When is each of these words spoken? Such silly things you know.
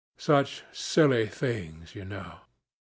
Such 0.17 0.63
silly 0.71 1.27
things 1.27 1.93
you 1.93 2.05
know. 2.05 2.39